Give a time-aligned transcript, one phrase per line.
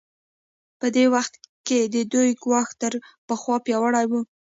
[0.79, 1.33] په دې وخت
[1.67, 2.93] کې د دوی ګواښ تر
[3.27, 4.13] پخوا پیاوړی و.